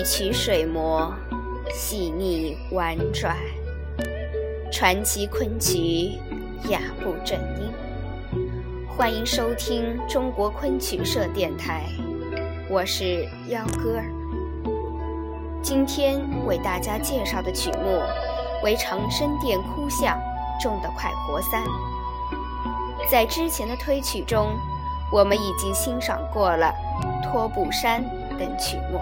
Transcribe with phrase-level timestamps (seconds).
[0.00, 1.14] 一曲水磨，
[1.70, 3.36] 细腻婉转，
[4.72, 6.12] 传奇昆曲，
[6.70, 7.70] 雅步正音。
[8.88, 11.84] 欢迎收听中国昆曲社电台，
[12.70, 14.00] 我是幺哥。
[15.60, 18.00] 今天为大家介绍的曲目
[18.64, 20.18] 为《长生殿哭相》
[20.62, 21.62] 中的《快活三》。
[23.10, 24.48] 在之前的推曲中，
[25.12, 26.72] 我们已经欣赏过了
[27.30, 28.02] 《托布山》
[28.38, 28.98] 等曲目。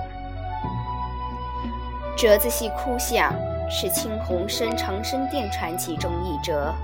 [2.19, 3.33] 折子戏哭相
[3.71, 6.75] 是青红生长生殿传奇中一折，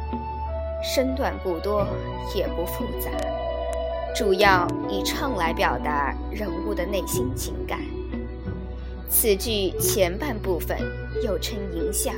[0.80, 1.84] 身段不多，
[2.36, 3.10] 也不复杂，
[4.14, 7.80] 主要以唱来表达人物的内心情感。
[9.08, 10.78] 此剧前半部分
[11.24, 12.14] 又称迎相，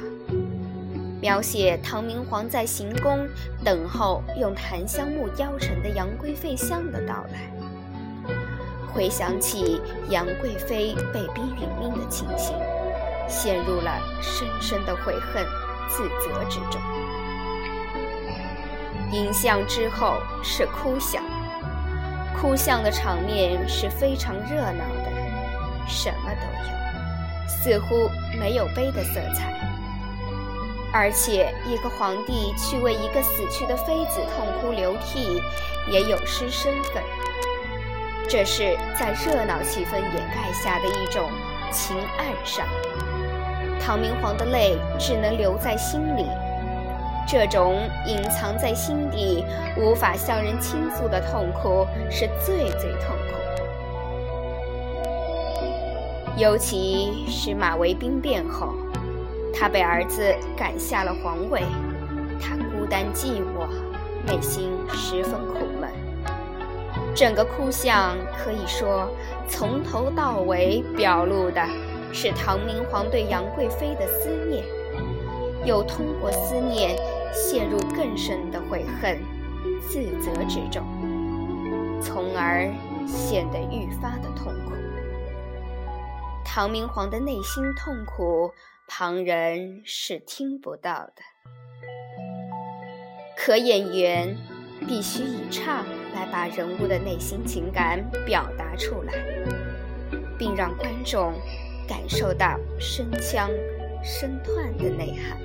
[1.18, 3.26] 描写唐明皇在行宫
[3.64, 7.50] 等候用檀香木雕成的杨贵妃像的到来，
[8.92, 12.54] 回想起杨贵妃被逼殒命的情形。
[13.28, 15.44] 陷入了深深的悔恨、
[15.88, 16.80] 自责之中。
[19.12, 21.22] 影像之后是哭相，
[22.40, 25.12] 哭相的场面是非常热闹的，
[25.86, 29.54] 什么都有，似乎没有悲的色彩。
[30.92, 35.40] 而且一个皇帝去为一个死去的妃子痛哭流涕，
[35.88, 37.02] 也有失身份。
[38.28, 41.30] 这是在热闹气氛掩盖下的一种
[41.70, 42.66] 情暗上。
[43.86, 46.26] 唐明皇的泪只能留在心里，
[47.24, 49.44] 这种隐藏在心底、
[49.76, 53.62] 无法向人倾诉的痛苦是最最痛苦的。
[56.36, 58.74] 尤其是马嵬兵变后，
[59.54, 61.62] 他被儿子赶下了皇位，
[62.40, 63.68] 他孤单寂寞，
[64.26, 65.88] 内心十分苦闷。
[67.14, 69.08] 整个哭相可以说
[69.48, 71.62] 从头到尾表露的。
[72.12, 74.64] 是唐明皇对杨贵妃的思念，
[75.64, 76.96] 又通过思念
[77.32, 79.18] 陷入更深的悔恨、
[79.88, 80.82] 自责之中，
[82.00, 82.72] 从而
[83.06, 84.72] 显得愈发的痛苦。
[86.44, 88.50] 唐明皇的内心痛苦，
[88.88, 91.22] 旁人是听不到的，
[93.36, 94.34] 可演员
[94.88, 95.84] 必须以唱
[96.14, 99.12] 来把人物的内心情感表达出来，
[100.38, 101.34] 并让观众。
[101.86, 103.48] 感受到声腔、
[104.02, 105.38] 声断的内涵。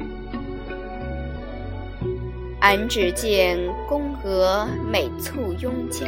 [2.62, 3.58] 俺只见
[3.88, 6.08] 宫娥美簇拥将，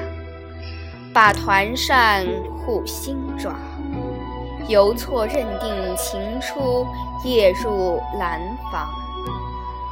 [1.14, 2.26] 把团扇
[2.58, 3.56] 护心爪。
[4.68, 6.86] 犹错认定情出，
[7.26, 8.40] 夜入兰
[8.72, 8.90] 房。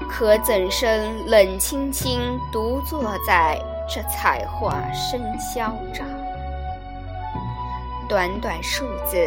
[0.09, 2.21] 可怎生冷清清，
[2.51, 3.59] 独坐在
[3.89, 6.07] 这彩画生嚣张？
[8.07, 9.17] 短短数字。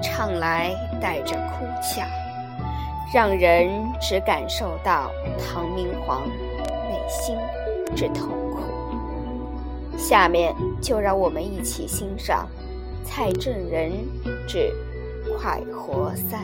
[0.00, 2.06] 唱来带着哭腔，
[3.12, 3.68] 让人
[4.00, 6.26] 只感受到唐明皇
[6.88, 7.36] 内心
[7.94, 8.60] 之痛苦。
[9.98, 12.48] 下面就让我们一起欣赏
[13.04, 13.92] 蔡振仁
[14.48, 14.72] 之
[15.38, 16.40] 《快活三》。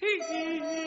[0.00, 0.85] 嘿嘿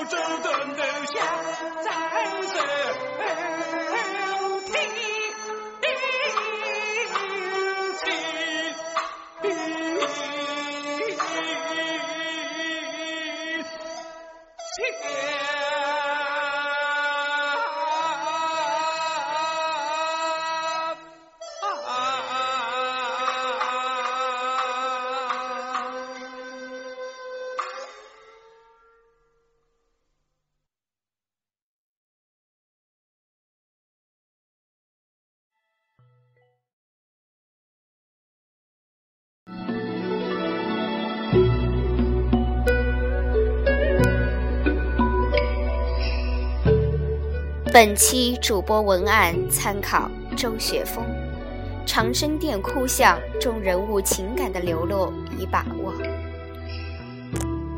[0.00, 0.22] 我只的
[0.76, 1.18] 留下
[1.82, 1.90] 在
[2.46, 2.54] 手
[4.66, 4.70] 提
[5.80, 5.82] 的
[14.76, 15.37] 旗。
[47.80, 51.04] 本期主播文案参考周雪峰，
[51.86, 55.92] 长生殿哭像中人物情感的流露已把握。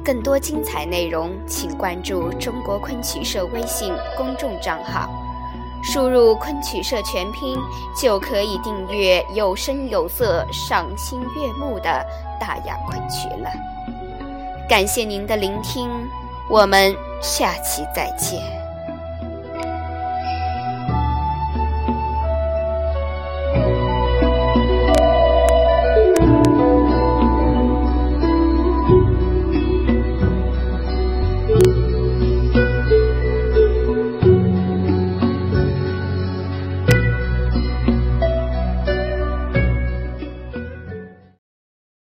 [0.03, 5.07] 更多精彩内容，请关注中国昆曲社微信公众账号，
[5.83, 7.59] 输入“昆曲社”全拼
[7.95, 12.07] 就可以订阅有声有色、赏心悦目的
[12.41, 13.51] 大雅昆曲了。
[14.67, 15.91] 感谢您的聆听，
[16.49, 18.60] 我们下期再见。